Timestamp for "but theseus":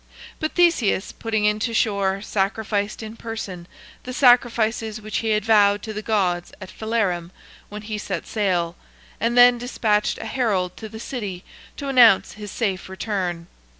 0.39-1.11